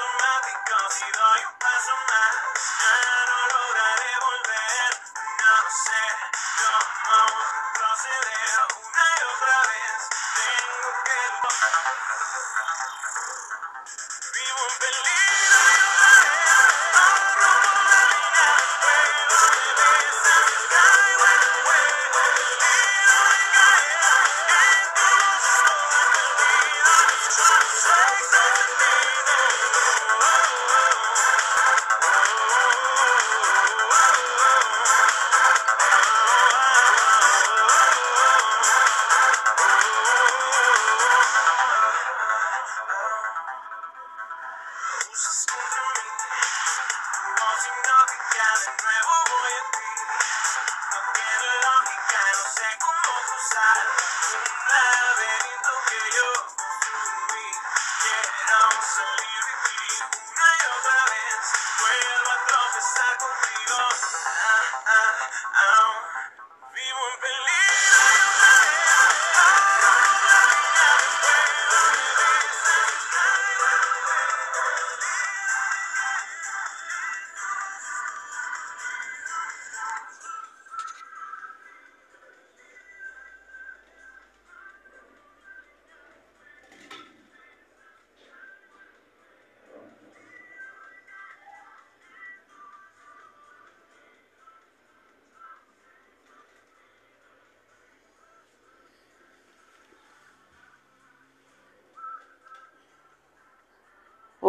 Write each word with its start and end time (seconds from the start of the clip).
En 0.00 0.06
automático, 0.06 0.76
si 0.90 1.04
doy 1.12 1.44
un 1.44 1.58
paso 1.58 1.92
más, 2.08 3.19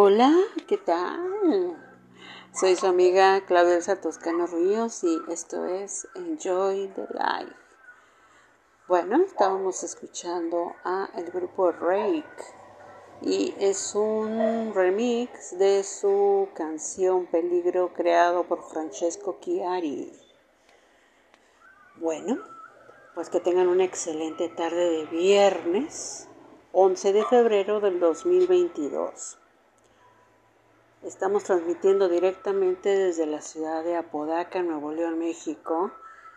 Hola, 0.04 0.34
¿qué 0.68 0.80
tal? 0.80 1.78
Soy 2.60 2.76
su 2.76 2.88
amiga 2.88 3.46
Claudia 3.46 3.76
Elsa 3.76 4.02
Toscano 4.02 4.48
Ríos 4.48 5.04
y 5.04 5.22
esto 5.30 5.66
es 5.66 6.08
Enjoy 6.16 6.88
the 6.96 7.06
Life. 7.14 7.56
Bueno, 8.88 9.22
estábamos 9.24 9.84
escuchando 9.84 10.74
a 10.84 11.08
el 11.18 11.30
grupo 11.30 11.72
Rake 11.72 12.26
y 13.22 13.54
es 13.60 13.94
un 13.94 14.74
remix 14.74 15.60
de 15.60 15.84
su 15.84 16.50
canción 16.56 17.28
Peligro 17.28 17.94
creado 17.94 18.46
por 18.46 18.64
Francesco 18.64 19.38
Chiari. 19.40 20.12
Bueno, 21.98 22.40
pues 23.14 23.30
que 23.30 23.40
tengan 23.40 23.68
una 23.68 23.84
excelente 23.84 24.50
tarde 24.50 24.90
de 24.90 25.06
viernes 25.06 26.28
11 26.72 27.14
de 27.14 27.24
febrero 27.24 27.82
del 27.82 28.00
2022. 28.00 29.38
Estamos 31.04 31.46
transmitiendo 31.46 32.10
directamente 32.10 32.90
desde 32.90 33.26
la 33.26 33.42
ciudad 33.42 33.84
de 33.84 33.96
Apodaca, 33.96 34.62
Nuevo 34.62 34.92
León, 34.92 35.18
México, 35.18 35.90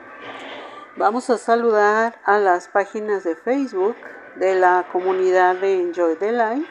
Vamos 0.97 1.31
a 1.31 1.39
saludar 1.39 2.21
a 2.25 2.39
las 2.39 2.69
páginas 2.69 3.25
de 3.25 3.35
Facebook 3.35 3.97
de 4.37 4.55
la 4.55 4.87
comunidad 4.93 5.57
de 5.57 5.81
Enjoy 5.81 6.17
the 6.17 6.33
Life 6.33 6.71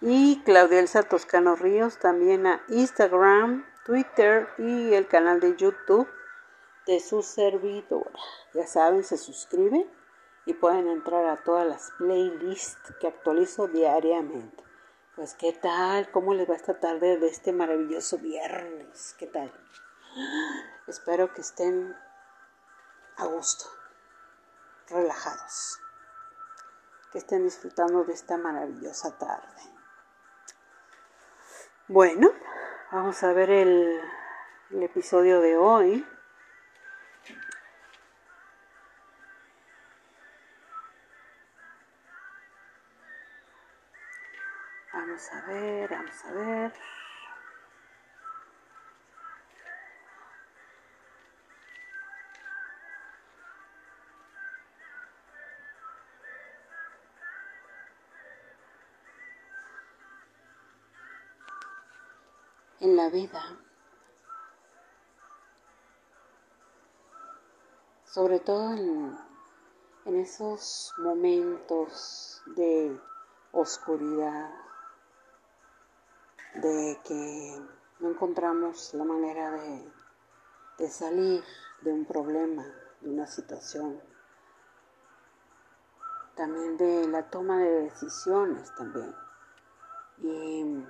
y 0.00 0.40
Claudia 0.44 0.80
Elsa 0.80 1.02
Toscano 1.02 1.54
Ríos, 1.54 1.98
también 1.98 2.46
a 2.46 2.62
Instagram, 2.68 3.66
Twitter 3.84 4.48
y 4.56 4.94
el 4.94 5.06
canal 5.06 5.38
de 5.40 5.54
YouTube 5.54 6.08
de 6.86 6.98
su 6.98 7.22
servidora. 7.22 8.18
Ya 8.54 8.66
saben, 8.66 9.04
se 9.04 9.18
suscriben 9.18 9.86
y 10.46 10.54
pueden 10.54 10.88
entrar 10.88 11.26
a 11.26 11.36
todas 11.44 11.66
las 11.66 11.92
playlists 11.98 12.94
que 13.00 13.08
actualizo 13.08 13.68
diariamente. 13.68 14.64
Pues, 15.14 15.34
¿qué 15.34 15.52
tal? 15.52 16.10
¿Cómo 16.10 16.32
les 16.32 16.48
va 16.48 16.54
esta 16.54 16.80
tarde 16.80 17.18
de 17.18 17.26
este 17.26 17.52
maravilloso 17.52 18.16
viernes? 18.16 19.14
¿Qué 19.18 19.26
tal? 19.26 19.52
Espero 20.86 21.34
que 21.34 21.42
estén 21.42 21.94
a 23.22 23.26
gusto, 23.26 23.64
relajados, 24.88 25.80
que 27.12 27.18
estén 27.18 27.44
disfrutando 27.44 28.04
de 28.04 28.12
esta 28.14 28.36
maravillosa 28.36 29.16
tarde. 29.16 29.62
Bueno, 31.86 32.30
vamos 32.90 33.22
a 33.22 33.32
ver 33.32 33.50
el, 33.50 34.00
el 34.70 34.82
episodio 34.82 35.40
de 35.40 35.56
hoy. 35.56 36.06
Vamos 44.92 45.32
a 45.32 45.40
ver, 45.46 45.90
vamos 45.90 46.24
a 46.24 46.32
ver. 46.32 46.72
En 62.82 62.96
la 62.96 63.08
vida, 63.10 63.40
sobre 68.04 68.40
todo 68.40 68.72
en, 68.72 70.16
esos 70.16 70.92
momentos 70.98 72.42
de 72.56 73.00
oscuridad, 73.52 74.50
de 76.56 76.98
que 77.04 77.62
no 78.00 78.10
encontramos 78.10 78.92
la 78.94 79.04
manera 79.04 79.52
de, 79.52 79.92
de 80.78 80.88
salir 80.88 81.44
de 81.82 81.92
un 81.92 82.04
problema, 82.04 82.64
de 83.00 83.10
una 83.10 83.28
situación, 83.28 84.02
también 86.34 86.76
de 86.78 87.06
la 87.06 87.30
toma 87.30 87.60
de 87.60 87.82
decisiones 87.82 88.74
también. 88.74 89.14
Y 90.18 90.84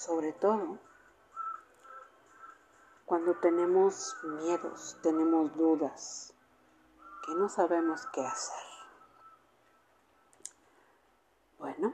sobre 0.00 0.32
todo, 0.32 0.78
cuando 3.04 3.34
tenemos 3.34 4.16
miedos, 4.22 4.96
tenemos 5.02 5.54
dudas, 5.54 6.32
que 7.26 7.34
no 7.34 7.50
sabemos 7.50 8.06
qué 8.06 8.22
hacer. 8.22 8.64
Bueno, 11.58 11.92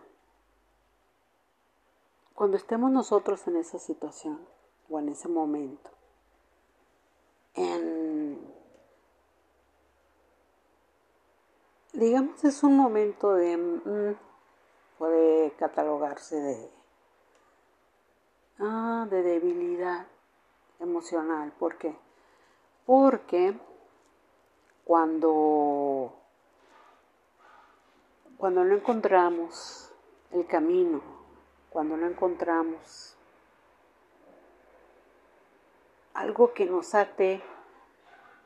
cuando 2.33 2.57
estemos 2.57 2.93
nosotros 2.93 3.45
en 3.49 3.57
esa 3.57 3.81
situación 3.81 4.47
o 4.89 5.01
en 5.01 5.09
ese 5.09 5.29
momento, 5.29 5.91
en, 7.55 8.55
digamos, 11.93 12.45
es 12.45 12.63
un 12.63 12.77
momento 12.77 13.35
de, 13.35 13.57
mm, 13.57 14.17
puede 14.97 15.51
catalogarse 15.57 16.37
de, 16.37 16.76
ah, 18.59 19.07
de 19.11 19.23
debilidad 19.23 20.07
emocional. 20.81 21.53
¿Por 21.59 21.77
qué? 21.79 21.97
Porque 22.85 23.55
cuando, 24.85 26.15
cuando 28.37 28.65
no 28.65 28.75
encontramos 28.75 29.93
el 30.31 30.47
camino, 30.47 31.01
cuando 31.71 31.97
no 31.97 32.07
encontramos 32.07 33.17
algo 36.15 36.55
que 36.55 36.67
nos 36.67 36.95
ate, 36.95 37.43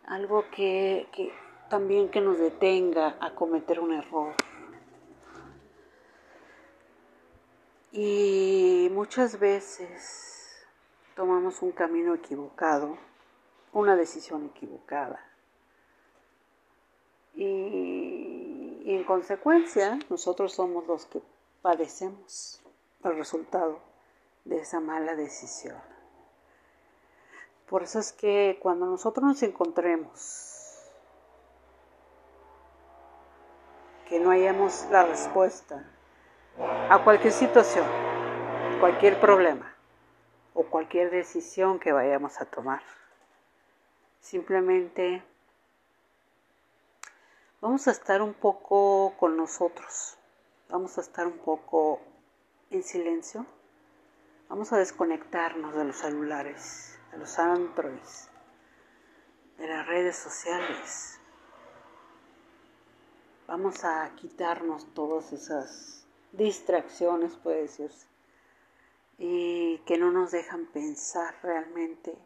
algo 0.07 0.45
que, 0.51 1.09
que 1.13 1.33
también 1.69 2.09
que 2.09 2.21
nos 2.21 2.39
detenga 2.39 3.17
a 3.21 3.35
cometer 3.35 3.79
un 3.79 3.93
error. 3.93 4.35
Y 7.93 8.89
muchas 8.93 9.41
veces 9.41 10.65
tomamos 11.17 11.61
un 11.61 11.73
camino 11.73 12.15
equivocado, 12.15 12.97
una 13.73 13.97
decisión 13.97 14.47
equivocada. 14.47 15.21
Y, 17.35 18.83
en 18.87 19.05
consecuencia, 19.05 19.99
nosotros 20.09 20.53
somos 20.53 20.87
los 20.87 21.07
que 21.07 21.21
padecemos 21.63 22.63
el 23.03 23.17
resultado 23.17 23.81
de 24.45 24.59
esa 24.59 24.79
mala 24.79 25.17
decisión. 25.17 25.81
Por 27.69 27.83
eso 27.83 27.99
es 27.99 28.13
que 28.13 28.59
cuando 28.63 28.87
nosotros 28.87 29.25
nos 29.25 29.43
encontremos 29.43 30.91
que 34.09 34.21
no 34.21 34.31
hayamos 34.31 34.87
la 34.91 35.05
respuesta 35.05 35.89
a 36.61 37.03
cualquier 37.05 37.33
situación, 37.33 37.87
cualquier 38.81 39.21
problema 39.21 39.75
o 40.55 40.65
cualquier 40.65 41.11
decisión 41.11 41.79
que 41.79 41.93
vayamos 41.93 42.41
a 42.41 42.45
tomar, 42.45 42.83
simplemente 44.21 45.23
vamos 47.61 47.89
a 47.89 47.91
estar 47.91 48.23
un 48.23 48.35
poco 48.35 49.15
con 49.19 49.37
nosotros, 49.37 50.17
vamos 50.69 50.99
a 50.99 51.01
estar 51.01 51.27
un 51.27 51.39
poco 51.39 52.01
en 52.71 52.83
silencio, 52.83 53.47
vamos 54.49 54.73
a 54.73 54.79
desconectarnos 54.79 55.75
de 55.75 55.85
los 55.85 55.97
celulares 55.97 56.91
de 57.11 57.19
los 57.19 57.39
androids, 57.39 58.29
de 59.59 59.67
las 59.67 59.87
redes 59.87 60.17
sociales. 60.17 61.19
Vamos 63.47 63.85
a 63.85 64.11
quitarnos 64.15 64.87
todas 64.95 65.33
esas 65.33 66.00
distracciones, 66.33 67.37
puede 67.37 67.63
decirse, 67.63 68.07
y 69.19 69.79
que 69.87 69.99
no 69.99 70.11
nos 70.11 70.31
dejan 70.31 70.67
pensar 70.67 71.35
realmente 71.43 72.17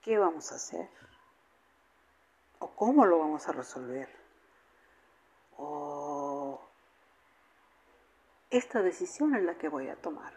qué 0.00 0.18
vamos 0.18 0.52
a 0.52 0.56
hacer 0.56 0.88
o 2.60 2.68
cómo 2.68 3.04
lo 3.06 3.18
vamos 3.18 3.46
a 3.48 3.52
resolver 3.52 4.08
o 5.58 6.60
esta 8.50 8.80
decisión 8.80 9.34
es 9.34 9.42
la 9.42 9.58
que 9.58 9.68
voy 9.68 9.88
a 9.88 9.96
tomar. 9.96 10.32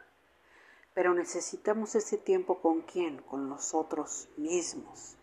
Pero 0.94 1.14
necesitamos 1.14 1.96
ese 1.96 2.18
tiempo 2.18 2.60
con 2.60 2.82
quién? 2.82 3.22
Con 3.22 3.48
nosotros 3.48 4.28
mismos. 4.36 5.16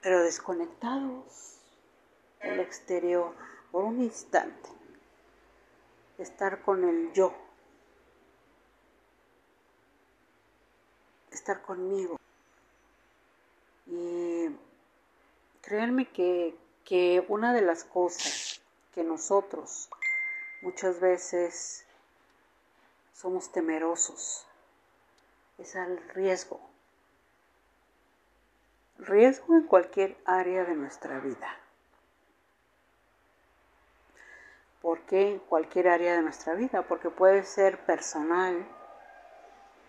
Pero 0.00 0.22
desconectados 0.22 1.58
del 2.40 2.60
exterior 2.60 3.34
por 3.70 3.84
un 3.84 4.02
instante. 4.02 4.68
Estar 6.18 6.62
con 6.62 6.84
el 6.84 7.12
yo. 7.12 7.32
Estar 11.30 11.62
conmigo. 11.62 12.16
Y 13.86 14.48
créanme 15.62 16.10
que, 16.10 16.56
que 16.84 17.24
una 17.28 17.52
de 17.52 17.62
las 17.62 17.84
cosas 17.84 18.60
que 18.94 19.04
nosotros 19.04 19.88
muchas 20.60 21.00
veces 21.00 21.84
somos 23.12 23.52
temerosos. 23.52 24.46
Es 25.58 25.74
al 25.76 25.98
riesgo. 26.10 26.60
Riesgo 28.98 29.54
en 29.54 29.66
cualquier 29.66 30.16
área 30.24 30.64
de 30.64 30.74
nuestra 30.74 31.20
vida. 31.20 31.48
¿Por 34.80 35.00
qué 35.06 35.32
en 35.32 35.38
cualquier 35.40 35.88
área 35.88 36.14
de 36.14 36.22
nuestra 36.22 36.54
vida? 36.54 36.82
Porque 36.82 37.10
puede 37.10 37.42
ser 37.42 37.84
personal, 37.84 38.66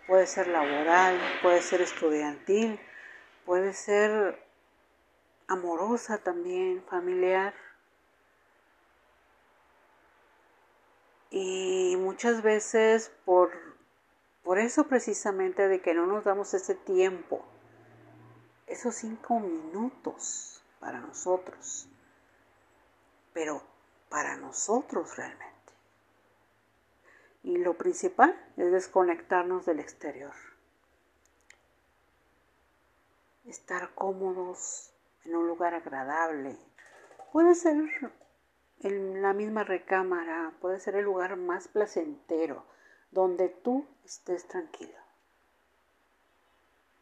puede 0.08 0.26
ser 0.26 0.48
laboral, 0.48 1.20
puede 1.44 1.62
ser 1.62 1.82
estudiantil, 1.82 2.80
puede 3.46 3.74
ser 3.74 4.44
amorosa 5.48 6.18
también, 6.18 6.84
familiar. 6.86 7.54
Y 11.30 11.96
muchas 11.98 12.42
veces 12.42 13.12
por, 13.26 13.52
por 14.44 14.58
eso 14.58 14.88
precisamente 14.88 15.68
de 15.68 15.82
que 15.82 15.94
no 15.94 16.08
nos 16.08 16.24
damos 16.24 16.56
ese 16.56 16.74
tiempo, 16.74 17.46
esos 18.66 18.96
cinco 18.96 19.40
minutos 19.40 20.64
para 20.80 21.00
nosotros, 21.00 21.88
pero 23.34 23.62
para 24.10 24.38
nosotros 24.38 25.16
realmente. 25.16 25.50
Y 27.44 27.58
lo 27.58 27.78
principal 27.78 28.38
es 28.58 28.72
desconectarnos 28.72 29.66
del 29.66 29.80
exterior. 29.80 30.34
Estar 33.46 33.94
cómodos 33.96 34.92
en 35.26 35.36
un 35.36 35.48
lugar 35.48 35.74
agradable. 35.74 36.58
Puede 37.32 37.56
ser 37.56 37.76
en 38.82 39.22
la 39.22 39.34
misma 39.34 39.66
recámara 39.66 40.54
puede 40.62 40.80
ser 40.80 40.96
el 40.96 41.04
lugar 41.04 41.36
más 41.36 41.68
placentero, 41.68 42.64
donde 43.12 43.50
tú 43.50 43.86
estés 44.06 44.48
tranquilo. 44.48 44.98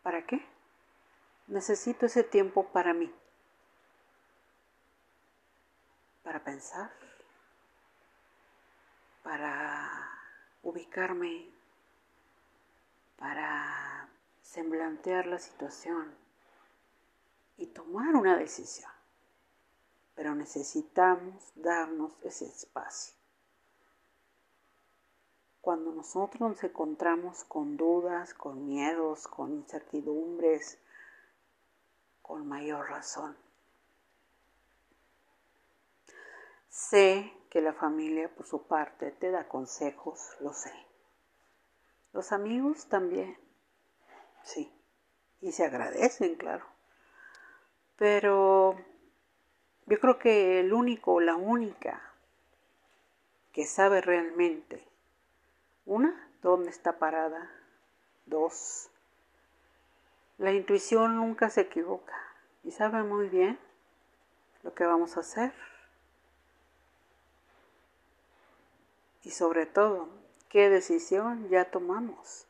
¿Para 0.02 0.26
qué? 0.26 0.44
Necesito 1.46 2.08
ese 2.08 2.24
tiempo 2.24 2.66
para 2.70 2.96
mí, 2.96 3.14
para 6.28 6.44
pensar, 6.44 6.92
para 9.24 10.12
ubicarme, 10.62 11.50
para 13.18 14.10
semblantear 14.42 15.26
la 15.26 15.40
situación 15.40 16.14
y 17.56 17.68
tomar 17.68 18.14
una 18.14 18.36
decisión 18.36 18.92
pero 20.16 20.36
necesitamos 20.36 21.54
darnos 21.56 22.12
ese 22.24 22.46
espacio. 22.46 23.16
Cuando 25.62 25.94
nosotros 25.94 26.42
nos 26.42 26.64
encontramos 26.64 27.46
con 27.46 27.78
dudas, 27.78 28.34
con 28.34 28.66
miedos, 28.66 29.30
con 29.30 29.54
incertidumbres, 29.54 30.78
con 32.22 32.48
mayor 32.48 32.90
razón. 32.90 33.38
Sé 36.70 37.34
que 37.50 37.62
la 37.62 37.74
familia 37.74 38.30
por 38.36 38.46
su 38.46 38.68
parte 38.68 39.12
te 39.12 39.32
da 39.32 39.48
consejos, 39.48 40.36
lo 40.42 40.54
sé. 40.54 40.74
Los 42.14 42.32
amigos 42.32 42.88
también, 42.90 43.38
sí, 44.44 44.72
y 45.42 45.52
se 45.52 45.66
agradecen, 45.66 46.36
claro. 46.36 46.66
Pero 47.98 48.78
yo 49.88 50.00
creo 50.00 50.20
que 50.20 50.60
el 50.60 50.74
único 50.74 51.14
o 51.16 51.20
la 51.22 51.36
única 51.36 52.02
que 53.54 53.66
sabe 53.66 54.02
realmente 54.02 54.88
Una, 55.86 56.30
¿dónde 56.42 56.70
está 56.70 57.00
parada? 57.00 57.50
Dos, 58.26 58.90
la 60.38 60.52
intuición 60.52 61.16
nunca 61.16 61.50
se 61.50 61.62
equivoca 61.62 62.14
y 62.64 62.72
sabe 62.72 63.04
muy 63.04 63.30
bien 63.30 63.58
lo 64.64 64.74
que 64.74 64.86
vamos 64.86 65.18
a 65.18 65.22
hacer. 65.22 65.54
Y 69.28 69.32
sobre 69.32 69.66
todo, 69.66 70.08
qué 70.48 70.70
decisión 70.70 71.50
ya 71.50 71.66
tomamos. 71.66 72.48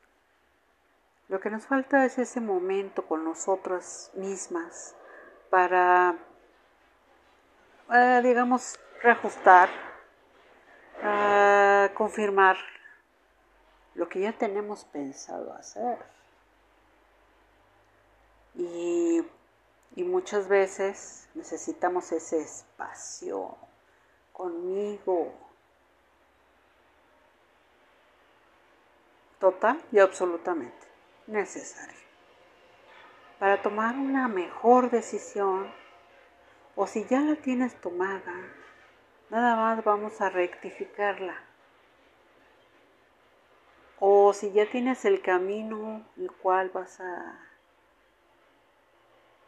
Lo 1.28 1.40
que 1.40 1.50
nos 1.50 1.66
falta 1.66 2.06
es 2.06 2.20
ese 2.20 2.40
momento 2.40 3.04
con 3.08 3.24
nosotras 3.24 4.12
mismas 4.14 4.94
para, 5.50 6.16
eh, 7.92 8.22
digamos, 8.24 8.80
reajustar, 9.02 9.70
uh, 11.02 11.92
confirmar 11.96 12.58
lo 13.96 14.08
que 14.08 14.20
ya 14.20 14.34
tenemos 14.34 14.86
pensado 14.86 15.54
hacer. 15.54 15.98
Y, 18.54 19.26
y 19.96 20.04
muchas 20.04 20.48
veces 20.48 21.28
necesitamos 21.34 22.12
ese 22.12 22.40
espacio 22.40 23.58
conmigo. 24.32 25.47
Total 29.40 29.80
y 29.92 30.00
absolutamente 30.00 30.88
necesario. 31.28 32.08
Para 33.40 33.62
tomar 33.62 33.96
una 33.96 34.28
mejor 34.28 34.90
decisión, 34.90 35.72
o 36.76 36.88
si 36.88 37.06
ya 37.06 37.20
la 37.20 37.36
tienes 37.36 37.80
tomada, 37.80 38.34
nada 39.30 39.56
más 39.56 39.84
vamos 39.84 40.20
a 40.22 40.30
rectificarla. 40.30 41.44
O 44.00 44.34
si 44.34 44.52
ya 44.52 44.70
tienes 44.70 45.06
el 45.06 45.22
camino 45.22 46.06
el 46.18 46.32
cual 46.32 46.70
vas 46.70 47.00
a 47.00 47.44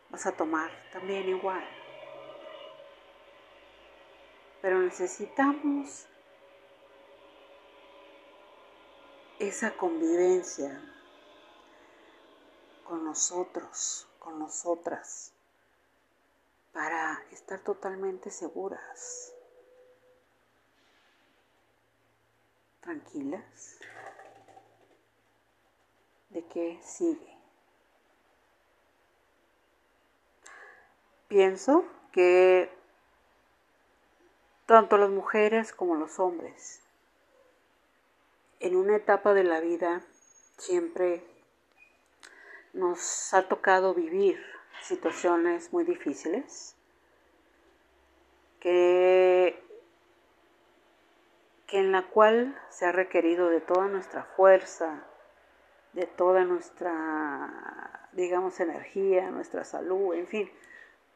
vas 0.09 0.25
a 0.25 0.31
tomar 0.31 0.71
también 0.91 1.29
igual. 1.29 1.63
Pero 4.61 4.79
necesitamos 4.79 6.07
esa 9.39 9.71
convivencia 9.77 10.81
con 12.83 13.05
nosotros, 13.05 14.05
con 14.19 14.37
nosotras, 14.37 15.31
para 16.73 17.23
estar 17.31 17.59
totalmente 17.61 18.31
seguras, 18.31 19.33
tranquilas, 22.81 23.79
de 26.29 26.45
que 26.45 26.79
sigue. 26.83 27.37
Pienso 31.29 31.85
que 32.11 32.69
tanto 34.65 34.97
las 34.97 35.09
mujeres 35.09 35.71
como 35.71 35.95
los 35.95 36.19
hombres 36.19 36.81
en 38.59 38.75
una 38.75 38.95
etapa 38.95 39.33
de 39.33 39.43
la 39.43 39.59
vida 39.59 40.01
siempre 40.57 41.23
nos 42.73 43.33
ha 43.33 43.47
tocado 43.47 43.93
vivir 43.93 44.43
situaciones 44.81 45.71
muy 45.73 45.83
difíciles 45.83 46.75
que, 48.59 49.61
que 51.67 51.79
en 51.79 51.91
la 51.91 52.07
cual 52.07 52.59
se 52.69 52.85
ha 52.85 52.91
requerido 52.91 53.49
de 53.49 53.61
toda 53.61 53.87
nuestra 53.87 54.23
fuerza, 54.23 55.03
de 55.93 56.05
toda 56.05 56.43
nuestra, 56.43 58.09
digamos, 58.13 58.59
energía, 58.59 59.31
nuestra 59.31 59.63
salud, 59.63 60.13
en 60.13 60.27
fin, 60.27 60.51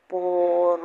por, 0.07 0.79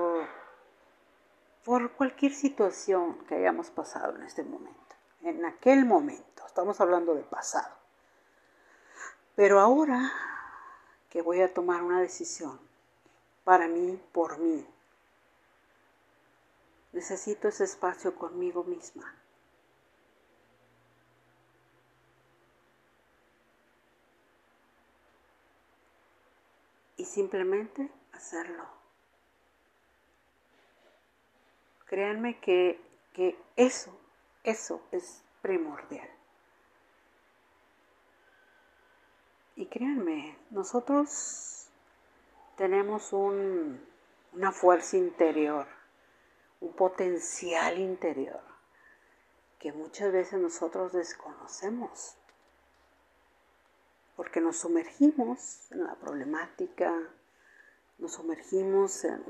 por 1.64 1.92
cualquier 1.92 2.32
situación 2.32 3.18
que 3.26 3.36
hayamos 3.36 3.70
pasado 3.70 4.16
en 4.16 4.22
este 4.22 4.42
momento, 4.42 4.96
en 5.22 5.44
aquel 5.44 5.84
momento, 5.84 6.27
estamos 6.58 6.80
hablando 6.80 7.14
del 7.14 7.24
pasado. 7.24 7.72
Pero 9.36 9.60
ahora 9.60 10.10
que 11.08 11.22
voy 11.22 11.40
a 11.40 11.54
tomar 11.54 11.84
una 11.84 12.00
decisión 12.00 12.58
para 13.44 13.68
mí, 13.68 14.02
por 14.10 14.38
mí, 14.38 14.66
necesito 16.92 17.46
ese 17.46 17.62
espacio 17.62 18.16
conmigo 18.16 18.64
misma. 18.64 19.14
Y 26.96 27.04
simplemente 27.04 27.88
hacerlo. 28.10 28.64
Créanme 31.86 32.40
que, 32.40 32.80
eso, 33.54 33.96
eso 34.42 34.82
es 34.90 35.22
primordial. 35.40 36.17
Créanme, 39.68 40.37
nosotros 40.50 41.68
tenemos 42.56 43.12
un, 43.12 43.80
una 44.32 44.52
fuerza 44.52 44.96
interior, 44.96 45.66
un 46.60 46.72
potencial 46.72 47.78
interior 47.78 48.40
que 49.58 49.72
muchas 49.72 50.12
veces 50.12 50.40
nosotros 50.40 50.92
desconocemos, 50.92 52.16
porque 54.16 54.40
nos 54.40 54.58
sumergimos 54.58 55.70
en 55.72 55.84
la 55.84 55.94
problemática, 55.94 56.92
nos 57.98 58.12
sumergimos 58.12 59.04
en 59.04 59.22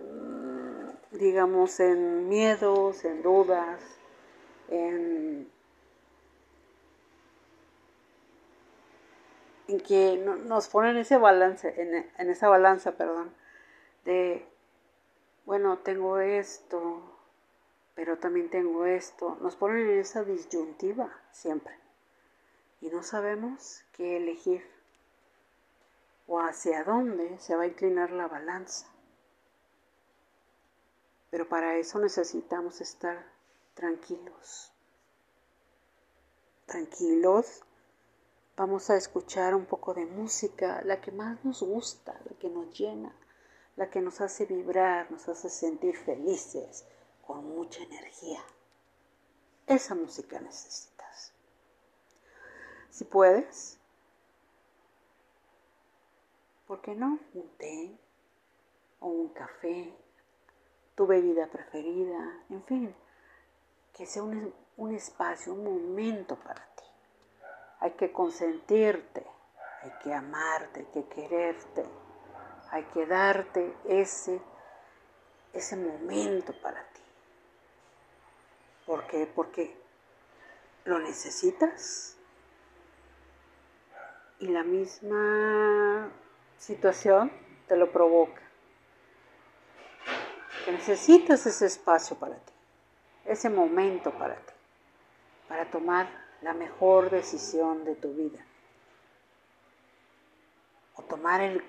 digamos, 1.12 1.80
en 1.80 2.28
miedos, 2.28 3.04
en 3.04 3.22
dudas, 3.22 3.82
en, 4.68 5.50
en 9.68 9.80
que 9.80 10.16
nos 10.16 10.68
ponen 10.68 10.96
ese 10.96 11.18
balance, 11.18 11.80
en, 11.80 12.10
en 12.16 12.30
esa 12.30 12.48
balanza, 12.48 12.92
perdón, 12.96 13.32
de, 14.04 14.46
bueno, 15.44 15.78
tengo 15.78 16.18
esto, 16.18 17.02
pero 17.94 18.18
también 18.18 18.48
tengo 18.48 18.86
esto. 18.86 19.36
Nos 19.40 19.56
ponen 19.56 19.88
en 19.90 19.98
esa 19.98 20.24
disyuntiva 20.24 21.12
siempre. 21.30 21.74
Y 22.80 22.88
no 22.88 23.02
sabemos 23.02 23.82
qué 23.92 24.16
elegir 24.16 24.64
o 26.28 26.40
hacia 26.40 26.84
dónde 26.84 27.38
se 27.40 27.56
va 27.56 27.62
a 27.62 27.66
inclinar 27.66 28.10
la 28.10 28.28
balanza. 28.28 28.86
Pero 31.30 31.48
para 31.48 31.76
eso 31.76 31.98
necesitamos 31.98 32.80
estar 32.80 33.26
tranquilos. 33.74 34.72
Tranquilos. 36.66 37.64
Vamos 38.58 38.90
a 38.90 38.96
escuchar 38.96 39.54
un 39.54 39.66
poco 39.66 39.94
de 39.94 40.04
música, 40.04 40.82
la 40.84 41.00
que 41.00 41.12
más 41.12 41.44
nos 41.44 41.62
gusta, 41.62 42.20
la 42.28 42.36
que 42.40 42.50
nos 42.50 42.76
llena, 42.76 43.14
la 43.76 43.88
que 43.88 44.00
nos 44.00 44.20
hace 44.20 44.46
vibrar, 44.46 45.08
nos 45.12 45.28
hace 45.28 45.48
sentir 45.48 45.96
felices, 45.96 46.84
con 47.24 47.48
mucha 47.54 47.80
energía. 47.84 48.40
Esa 49.68 49.94
música 49.94 50.40
necesitas. 50.40 51.32
Si 52.90 53.04
puedes, 53.04 53.78
¿por 56.66 56.80
qué 56.80 56.96
no? 56.96 57.20
Un 57.34 57.48
té 57.58 57.96
o 58.98 59.06
un 59.06 59.28
café 59.28 59.94
tu 60.96 61.06
bebida 61.06 61.46
preferida, 61.46 62.42
en 62.50 62.64
fin, 62.64 62.94
que 63.92 64.04
sea 64.04 64.24
un, 64.24 64.52
un 64.76 64.94
espacio, 64.96 65.54
un 65.54 65.62
momento 65.62 66.34
para 66.34 66.66
ti. 66.74 66.77
Hay 67.80 67.92
que 67.92 68.12
consentirte, 68.12 69.24
hay 69.82 69.92
que 70.02 70.12
amarte, 70.12 70.80
hay 70.80 70.86
que 70.86 71.08
quererte, 71.08 71.84
hay 72.70 72.84
que 72.84 73.06
darte 73.06 73.74
ese, 73.84 74.40
ese 75.52 75.76
momento 75.76 76.52
para 76.60 76.82
ti. 76.82 77.00
¿Por 78.86 79.06
qué? 79.06 79.30
Porque 79.32 79.76
lo 80.84 80.98
necesitas 80.98 82.16
y 84.40 84.48
la 84.48 84.64
misma 84.64 86.10
situación 86.56 87.30
te 87.66 87.76
lo 87.76 87.92
provoca 87.92 88.48
necesitas 90.72 91.46
ese 91.46 91.66
espacio 91.66 92.16
para 92.16 92.36
ti, 92.36 92.52
ese 93.24 93.48
momento 93.48 94.12
para 94.12 94.36
ti, 94.36 94.52
para 95.48 95.70
tomar 95.70 96.08
la 96.42 96.52
mejor 96.52 97.10
decisión 97.10 97.84
de 97.84 97.94
tu 97.96 98.12
vida. 98.12 98.44
O 100.94 101.02
tomar 101.02 101.40
el 101.40 101.62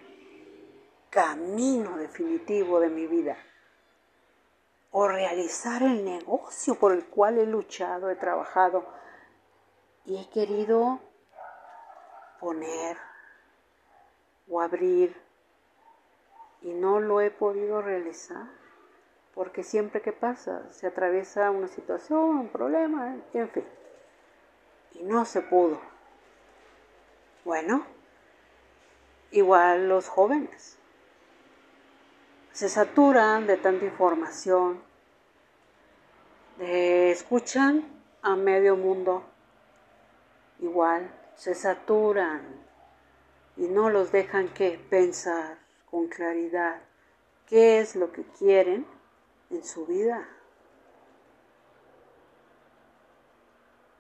camino 1.09 1.97
definitivo 1.97 2.79
de 2.79 2.89
mi 2.89 3.07
vida. 3.07 3.37
O 4.91 5.07
realizar 5.07 5.83
el 5.83 6.03
negocio 6.03 6.75
por 6.75 6.93
el 6.93 7.05
cual 7.05 7.37
he 7.37 7.45
luchado, 7.45 8.09
he 8.09 8.15
trabajado 8.15 8.85
y 10.05 10.17
he 10.17 10.29
querido 10.29 10.99
poner 12.39 12.97
o 14.49 14.61
abrir 14.61 15.15
y 16.61 16.73
no 16.73 16.99
lo 16.99 17.21
he 17.21 17.29
podido 17.29 17.81
realizar 17.81 18.47
porque 19.35 19.63
siempre 19.63 20.01
que 20.01 20.11
pasa 20.11 20.69
se 20.71 20.87
atraviesa 20.87 21.51
una 21.51 21.67
situación, 21.67 22.19
un 22.19 22.49
problema, 22.49 23.15
en 23.33 23.49
fin, 23.49 23.63
y 24.99 25.03
no 25.03 25.25
se 25.25 25.41
pudo. 25.41 25.79
Bueno, 27.45 27.85
igual 29.31 29.87
los 29.89 30.07
jóvenes 30.07 30.77
se 32.51 32.67
saturan 32.67 33.47
de 33.47 33.57
tanta 33.57 33.85
información, 33.85 34.81
de 36.57 37.11
escuchan 37.11 37.85
a 38.21 38.35
medio 38.35 38.75
mundo, 38.75 39.23
igual 40.59 41.09
se 41.35 41.55
saturan 41.55 42.41
y 43.55 43.67
no 43.67 43.89
los 43.89 44.11
dejan 44.11 44.49
que 44.49 44.77
pensar 44.89 45.57
con 45.89 46.07
claridad 46.07 46.81
qué 47.47 47.79
es 47.79 47.95
lo 47.95 48.11
que 48.11 48.23
quieren 48.23 48.85
en 49.49 49.63
su 49.63 49.85
vida. 49.85 50.27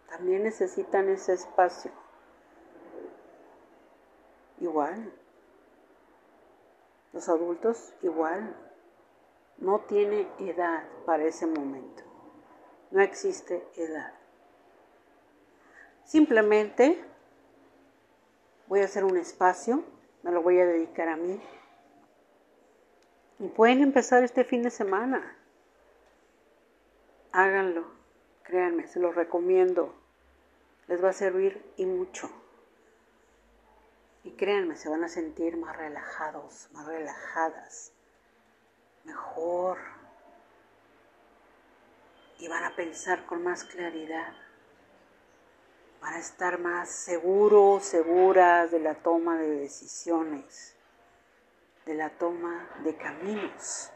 También 0.09 0.43
necesitan 0.43 1.09
ese 1.09 1.33
espacio. 1.33 1.91
Igual. 4.59 5.13
Los 7.13 7.29
adultos 7.29 7.93
igual. 8.01 8.55
No 9.57 9.81
tiene 9.81 10.27
edad 10.39 10.83
para 11.05 11.23
ese 11.23 11.45
momento. 11.45 12.03
No 12.91 13.01
existe 13.01 13.67
edad. 13.75 14.13
Simplemente 16.05 17.03
voy 18.67 18.81
a 18.81 18.85
hacer 18.85 19.03
un 19.03 19.17
espacio, 19.17 19.83
me 20.23 20.31
lo 20.31 20.41
voy 20.41 20.59
a 20.59 20.65
dedicar 20.65 21.09
a 21.09 21.15
mí. 21.15 21.41
Y 23.39 23.47
pueden 23.47 23.81
empezar 23.81 24.23
este 24.23 24.43
fin 24.43 24.63
de 24.63 24.69
semana. 24.69 25.35
Háganlo, 27.31 27.85
créanme, 28.49 28.87
se 28.87 28.99
los 28.99 29.15
recomiendo. 29.15 29.93
Les 30.87 31.03
va 31.03 31.09
a 31.09 31.13
servir 31.13 31.63
y 31.77 31.85
mucho. 31.85 32.29
Y 34.23 34.31
créanme, 34.31 34.75
se 34.75 34.89
van 34.89 35.03
a 35.03 35.07
sentir 35.07 35.55
más 35.55 35.77
relajados, 35.77 36.67
más 36.73 36.85
relajadas, 36.87 37.93
mejor. 39.05 39.77
Y 42.39 42.47
van 42.47 42.63
a 42.63 42.75
pensar 42.75 43.25
con 43.25 43.43
más 43.43 43.63
claridad. 43.63 44.33
Van 46.01 46.15
a 46.15 46.19
estar 46.19 46.59
más 46.59 46.89
seguros, 46.89 47.83
seguras 47.83 48.71
de 48.71 48.79
la 48.79 48.95
toma 48.95 49.37
de 49.37 49.59
decisiones, 49.59 50.75
de 51.85 51.93
la 51.93 52.09
toma 52.09 52.67
de 52.83 52.95
caminos. 52.95 53.91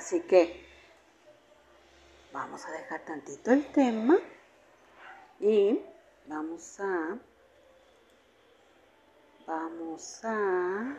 Así 0.00 0.22
que 0.22 0.66
vamos 2.32 2.64
a 2.64 2.70
dejar 2.70 3.04
tantito 3.04 3.50
el 3.50 3.70
tema 3.70 4.16
y 5.38 5.78
vamos 6.24 6.80
a 6.80 7.18
vamos 9.46 10.24
a 10.24 10.96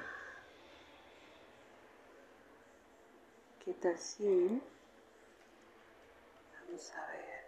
¿qué 3.65 3.73
tal 3.73 3.97
si 3.97 4.61
vamos 6.59 6.93
a 6.93 7.07
ver. 7.07 7.43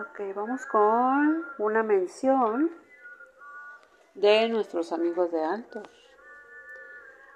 Ok 0.00 0.34
vamos 0.34 0.64
con 0.64 1.46
una 1.58 1.82
mención 1.82 2.70
de 4.14 4.48
nuestros 4.48 4.92
amigos 4.92 5.30
de 5.30 5.44
Altos 5.44 6.01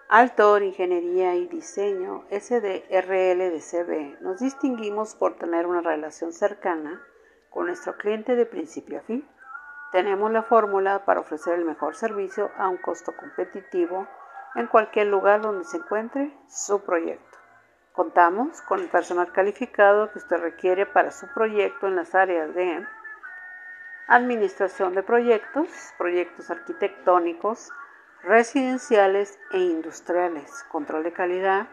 Altor, 0.08 0.62
Ingeniería 0.62 1.34
y 1.34 1.48
Diseño, 1.48 2.26
SDRL 2.30 3.38
de 3.50 3.60
CB, 3.60 4.20
nos 4.22 4.38
distinguimos 4.38 5.16
por 5.16 5.34
tener 5.34 5.66
una 5.66 5.80
relación 5.80 6.32
cercana 6.32 7.02
con 7.50 7.66
nuestro 7.66 7.96
cliente 7.96 8.36
de 8.36 8.46
principio 8.46 9.00
a 9.00 9.02
fin. 9.02 9.28
Tenemos 9.90 10.30
la 10.30 10.44
fórmula 10.44 11.04
para 11.04 11.18
ofrecer 11.18 11.58
el 11.58 11.64
mejor 11.64 11.96
servicio 11.96 12.52
a 12.56 12.68
un 12.68 12.76
costo 12.76 13.16
competitivo 13.16 14.06
en 14.54 14.68
cualquier 14.68 15.08
lugar 15.08 15.40
donde 15.40 15.64
se 15.64 15.78
encuentre 15.78 16.32
su 16.48 16.84
proyecto. 16.84 17.38
Contamos 17.92 18.62
con 18.62 18.78
el 18.78 18.88
personal 18.88 19.32
calificado 19.32 20.12
que 20.12 20.18
usted 20.18 20.36
requiere 20.36 20.86
para 20.86 21.10
su 21.10 21.26
proyecto 21.34 21.88
en 21.88 21.96
las 21.96 22.14
áreas 22.14 22.54
de 22.54 22.86
administración 24.06 24.94
de 24.94 25.02
proyectos, 25.02 25.68
proyectos 25.98 26.48
arquitectónicos, 26.48 27.72
residenciales 28.22 29.38
e 29.52 29.58
industriales, 29.58 30.64
control 30.70 31.04
de 31.04 31.12
calidad, 31.12 31.68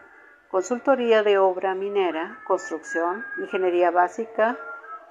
consultoría 0.50 1.22
de 1.22 1.38
obra 1.38 1.74
minera, 1.74 2.38
construcción, 2.46 3.24
ingeniería 3.38 3.90
básica 3.90 4.58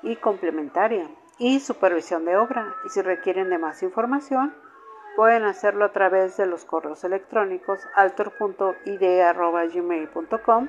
y 0.01 0.15
complementaria 0.15 1.09
y 1.37 1.59
supervisión 1.59 2.25
de 2.25 2.37
obra. 2.37 2.73
Y 2.85 2.89
si 2.89 3.01
requieren 3.01 3.49
de 3.49 3.57
más 3.57 3.81
información, 3.83 4.53
pueden 5.15 5.43
hacerlo 5.43 5.85
a 5.85 5.91
través 5.91 6.37
de 6.37 6.45
los 6.45 6.63
correos 6.65 7.03
electrónicos 7.03 7.79
altor.ide.gmail.com 7.95 10.67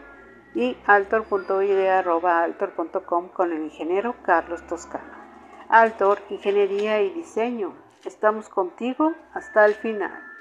y 0.54 0.78
altor.ide.altor.com 0.86 3.28
con 3.28 3.52
el 3.52 3.62
ingeniero 3.62 4.14
Carlos 4.22 4.66
Toscano. 4.66 5.12
Altor, 5.68 6.20
Ingeniería 6.30 7.02
y 7.02 7.10
Diseño. 7.10 7.74
Estamos 8.04 8.48
contigo 8.48 9.12
hasta 9.32 9.64
el 9.64 9.74
final. 9.74 10.33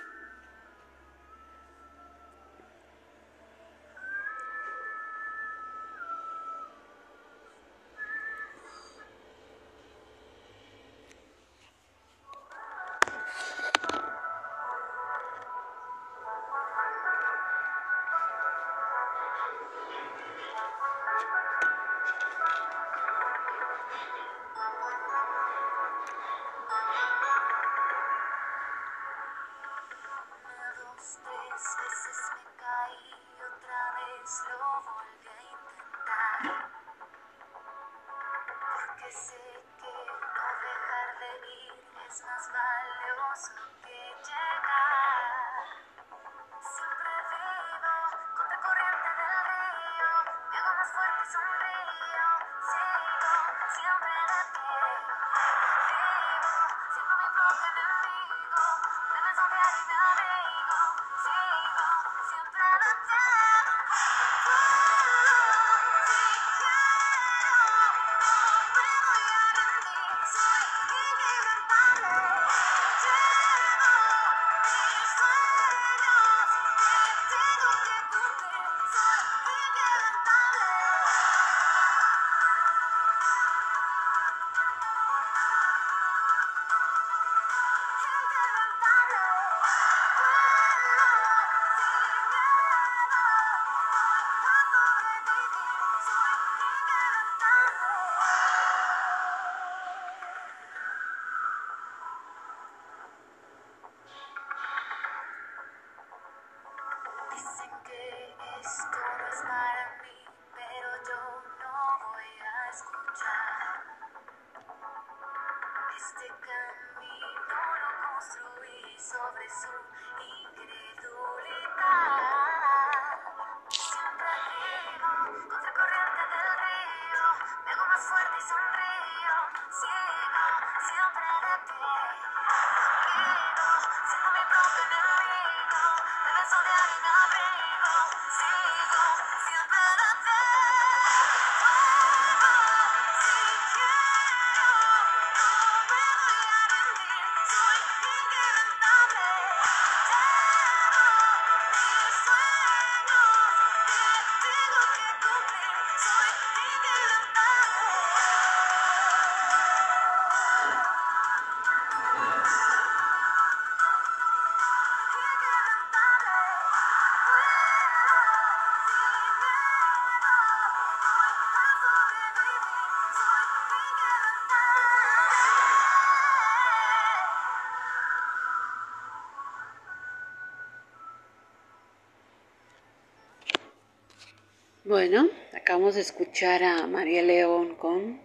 Bueno, 184.94 185.28
acabamos 185.54 185.96
de 185.96 186.02
escuchar 186.02 186.64
a 186.64 186.86
María 186.86 187.24
León 187.24 187.74
con 187.78 188.22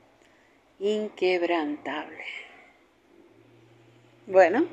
Inquebrantable. 0.78 2.22
Bueno, 4.26 4.68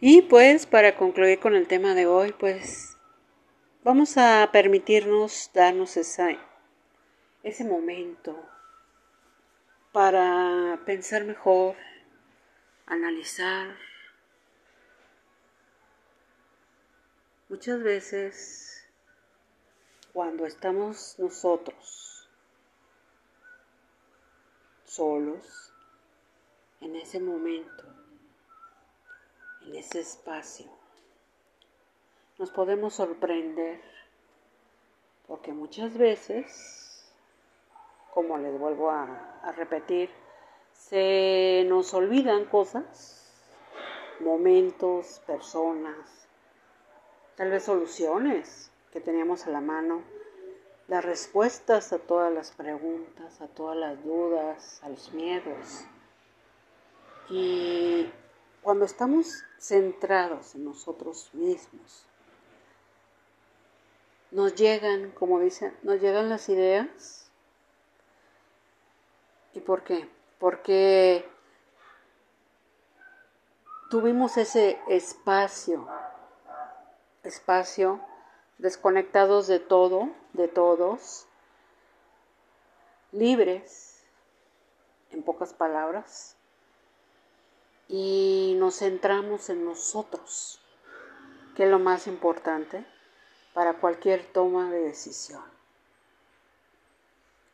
y 0.00 0.22
pues 0.22 0.66
para 0.66 0.96
concluir 0.96 1.38
con 1.38 1.54
el 1.54 1.68
tema 1.68 1.94
de 1.94 2.06
hoy, 2.06 2.34
pues 2.36 2.96
vamos 3.84 4.18
a 4.18 4.48
permitirnos 4.50 5.52
darnos 5.54 5.96
ese 5.96 7.64
momento 7.64 8.36
para 9.92 10.80
pensar 10.86 11.22
mejor, 11.22 11.76
analizar. 12.86 13.76
Muchas 17.48 17.80
veces 17.80 18.79
cuando 20.20 20.44
estamos 20.44 21.18
nosotros 21.18 22.28
solos 24.84 25.72
en 26.82 26.94
ese 26.94 27.18
momento, 27.18 27.84
en 29.62 29.76
ese 29.76 30.00
espacio, 30.00 30.66
nos 32.36 32.50
podemos 32.50 32.92
sorprender 32.92 33.80
porque 35.26 35.54
muchas 35.54 35.96
veces, 35.96 37.10
como 38.12 38.36
les 38.36 38.58
vuelvo 38.58 38.90
a, 38.90 39.40
repetir, 39.56 40.10
se 40.74 41.64
nos 41.66 41.94
olvidan 41.94 42.44
cosas, 42.44 43.32
momentos, 44.20 45.22
personas, 45.26 46.28
tal 47.36 47.50
vez 47.50 47.64
soluciones 47.64 48.70
que 48.92 49.00
teníamos 49.00 49.46
a 49.46 49.50
la 49.50 49.60
mano, 49.60 50.02
las 50.88 51.04
respuestas 51.04 51.92
a 51.92 51.98
todas 51.98 52.32
las 52.32 52.50
preguntas, 52.50 53.40
a 53.40 53.46
todas 53.46 53.76
las 53.76 54.02
dudas, 54.04 54.80
a 54.82 54.88
los 54.88 55.12
miedos. 55.12 55.84
Y 57.28 58.10
cuando 58.62 58.84
estamos 58.84 59.44
centrados 59.58 60.54
en 60.56 60.64
nosotros 60.64 61.30
mismos, 61.32 62.04
nos 64.32 64.54
llegan, 64.54 65.12
como 65.12 65.38
dicen, 65.38 65.76
nos 65.82 66.00
llegan 66.00 66.28
las 66.28 66.48
ideas. 66.48 67.30
¿Y 69.54 69.60
por 69.60 69.84
qué? 69.84 70.08
Porque 70.38 71.28
tuvimos 73.90 74.36
ese 74.36 74.80
espacio, 74.88 75.86
espacio 77.22 78.00
desconectados 78.60 79.46
de 79.46 79.58
todo, 79.58 80.10
de 80.34 80.48
todos, 80.48 81.26
libres, 83.10 84.04
en 85.10 85.22
pocas 85.22 85.54
palabras, 85.54 86.36
y 87.88 88.54
nos 88.58 88.78
centramos 88.78 89.48
en 89.48 89.64
nosotros, 89.64 90.60
que 91.56 91.64
es 91.64 91.70
lo 91.70 91.78
más 91.78 92.06
importante 92.06 92.86
para 93.54 93.80
cualquier 93.80 94.24
toma 94.32 94.70
de 94.70 94.80
decisión, 94.80 95.42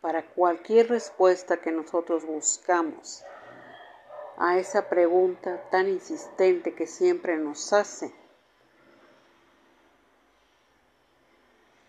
para 0.00 0.26
cualquier 0.26 0.88
respuesta 0.88 1.58
que 1.58 1.70
nosotros 1.70 2.26
buscamos 2.26 3.24
a 4.36 4.58
esa 4.58 4.88
pregunta 4.88 5.70
tan 5.70 5.88
insistente 5.88 6.74
que 6.74 6.86
siempre 6.86 7.38
nos 7.38 7.72
hace. 7.72 8.25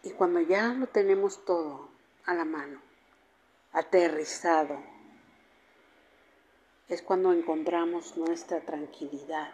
Y 0.07 0.11
cuando 0.11 0.39
ya 0.39 0.69
lo 0.69 0.87
tenemos 0.87 1.43
todo 1.43 1.89
a 2.23 2.33
la 2.33 2.45
mano, 2.45 2.79
aterrizado, 3.73 4.81
es 6.87 7.01
cuando 7.01 7.33
encontramos 7.33 8.15
nuestra 8.15 8.61
tranquilidad, 8.61 9.51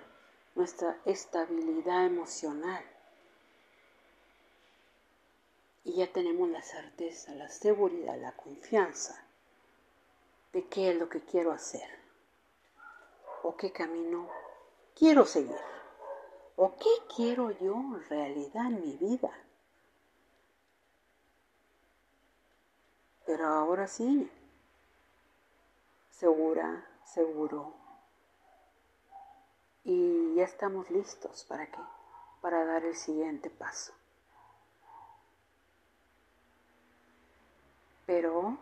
nuestra 0.54 0.96
estabilidad 1.06 2.06
emocional. 2.06 2.86
Y 5.86 5.94
ya 5.94 6.13
tenemos 6.13 6.48
la 6.50 6.62
certeza, 6.62 7.34
la 7.34 7.50
seguridad, 7.50 8.16
la 8.22 8.34
confianza 8.34 9.26
de 10.52 10.68
qué 10.68 10.92
es 10.92 10.98
lo 10.98 11.10
que 11.10 11.22
quiero 11.22 11.52
hacer 11.52 11.89
o 13.42 13.58
qué 13.58 13.72
camino 13.72 14.30
quiero 14.94 15.26
seguir 15.26 15.58
o 16.58 16.76
qué 16.78 17.16
quiero 17.16 17.50
yo 17.50 17.74
en 17.74 18.08
realidad 18.08 18.68
en 18.68 18.82
mi 18.82 18.98
vida. 18.98 19.32
Pero 23.26 23.48
ahora 23.48 23.88
sí, 23.88 24.30
segura, 26.12 26.86
seguro. 27.06 27.74
Y 29.86 30.36
ya 30.36 30.44
estamos 30.44 30.90
listos 30.90 31.46
para 31.46 31.68
qué? 31.68 31.80
Para 32.42 32.66
dar 32.66 32.84
el 32.86 32.96
siguiente 32.96 33.50
paso. 33.50 33.94
Pero 38.06 38.58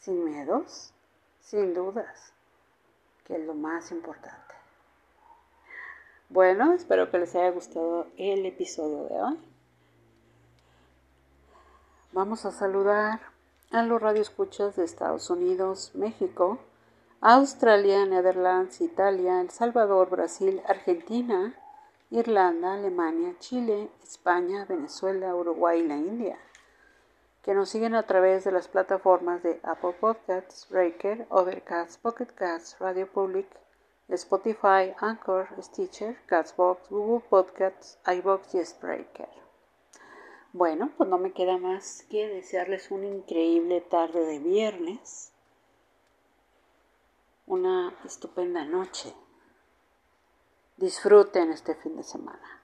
sin 0.00 0.24
miedos, 0.24 0.92
sin 1.40 1.74
dudas, 1.74 2.32
que 3.24 3.36
es 3.36 3.46
lo 3.46 3.54
más 3.54 3.90
importante. 3.92 4.54
Bueno, 6.28 6.74
espero 6.74 7.10
que 7.10 7.18
les 7.18 7.34
haya 7.34 7.50
gustado 7.50 8.06
el 8.16 8.44
episodio 8.44 9.04
de 9.04 9.20
hoy. 9.20 9.38
Vamos 12.12 12.44
a 12.44 12.50
saludar 12.50 13.20
a 13.70 13.82
los 13.82 14.00
radioescuchas 14.00 14.76
de 14.76 14.84
Estados 14.84 15.28
Unidos, 15.28 15.92
México, 15.94 16.58
Australia, 17.20 18.06
Netherlands, 18.06 18.80
Italia, 18.80 19.40
El 19.40 19.50
Salvador, 19.50 20.08
Brasil, 20.08 20.62
Argentina, 20.66 21.54
Irlanda, 22.10 22.74
Alemania, 22.74 23.34
Chile, 23.38 23.90
España, 24.02 24.64
Venezuela, 24.64 25.34
Uruguay 25.34 25.80
y 25.80 25.86
la 25.86 25.96
India, 25.96 26.38
que 27.42 27.52
nos 27.52 27.68
siguen 27.68 27.94
a 27.94 28.04
través 28.04 28.44
de 28.44 28.52
las 28.52 28.68
plataformas 28.68 29.42
de 29.42 29.60
Apple 29.62 29.94
Podcasts, 30.00 30.66
Breaker, 30.70 31.26
Overcast, 31.28 32.00
Pocket 32.00 32.28
Casts, 32.34 32.78
Radio 32.78 33.06
Public, 33.06 33.48
Spotify, 34.08 34.94
Anchor, 35.00 35.48
Stitcher, 35.60 36.16
Castbox, 36.24 36.88
Google 36.88 37.28
Podcasts, 37.28 37.98
iBox 38.06 38.54
y 38.54 38.64
Spreaker. 38.64 39.47
Bueno, 40.52 40.90
pues 40.96 41.08
no 41.08 41.18
me 41.18 41.32
queda 41.32 41.58
más 41.58 42.06
que 42.10 42.26
desearles 42.26 42.90
una 42.90 43.06
increíble 43.06 43.80
tarde 43.80 44.24
de 44.24 44.38
viernes 44.38 45.32
una 47.48 47.94
estupenda 48.04 48.64
noche. 48.64 49.14
Disfruten 50.76 51.50
este 51.50 51.74
fin 51.74 51.96
de 51.96 52.02
semana. 52.02 52.62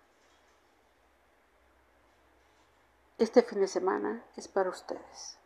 Este 3.19 3.43
fin 3.43 3.61
de 3.61 3.69
semana 3.69 4.25
es 4.37 4.47
para 4.47 4.69
ustedes. 4.69 5.39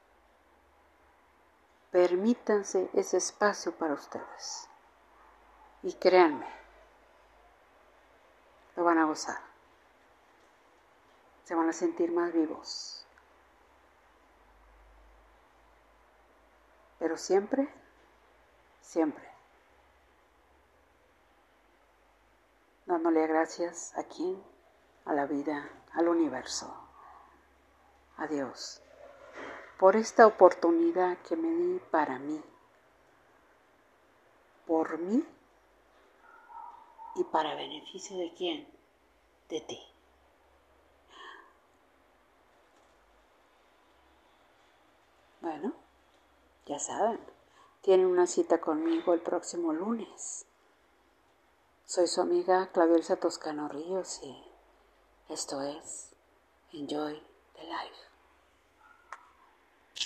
Permítanse 1.90 2.90
ese 2.92 3.16
espacio 3.18 3.72
para 3.76 3.94
ustedes. 3.94 4.68
Y 5.82 5.94
créanme, 5.94 6.48
lo 8.76 8.84
van 8.84 8.98
a 8.98 9.04
gozar. 9.04 9.47
Se 11.48 11.54
van 11.54 11.70
a 11.70 11.72
sentir 11.72 12.12
más 12.12 12.30
vivos. 12.34 13.06
Pero 16.98 17.16
siempre 17.16 17.72
siempre. 18.88 19.24
Dándole 22.84 23.26
gracias 23.26 23.96
a 23.96 24.04
quién, 24.04 24.42
a 25.06 25.14
la 25.14 25.24
vida, 25.24 25.70
al 25.94 26.08
universo, 26.08 26.74
a 28.18 28.26
Dios, 28.26 28.82
por 29.78 29.96
esta 29.96 30.26
oportunidad 30.26 31.16
que 31.18 31.34
me 31.34 31.48
di 31.48 31.80
para 31.90 32.18
mí, 32.18 32.42
por 34.66 34.98
mí 34.98 35.24
y 37.14 37.24
para 37.24 37.54
beneficio 37.54 38.18
de 38.18 38.34
quién, 38.34 38.68
de 39.48 39.60
ti. 39.62 39.97
Bueno, 45.40 45.72
ya 46.66 46.78
saben 46.78 47.18
tienen 47.82 48.06
una 48.06 48.26
cita 48.26 48.60
conmigo 48.60 49.14
el 49.14 49.20
próximo 49.20 49.72
lunes. 49.72 50.46
Soy 51.86 52.06
su 52.06 52.20
amiga 52.20 52.70
Claudelsa 52.72 53.16
Toscano 53.16 53.68
Ríos 53.68 54.20
y 54.22 54.44
esto 55.28 55.62
es 55.62 56.14
Enjoy 56.72 57.22
the 57.54 57.62
Life. 57.62 58.07